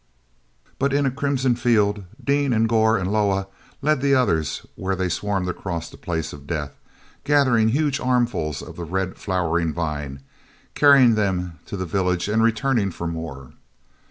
[0.79, 3.45] But in a crimson field Dean and Gor and Loah
[3.83, 6.75] led the others where they swarmed across the Place of Death,
[7.23, 10.21] gathering huge armfuls of the red flowering vine,
[10.73, 13.53] carrying them to the village and returning for more.